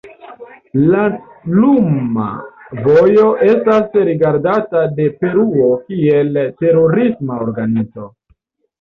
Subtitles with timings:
[0.93, 1.03] La
[1.57, 2.31] Luma
[2.87, 8.15] Vojo estas rigardata de Peruo kiel terorisma organizo.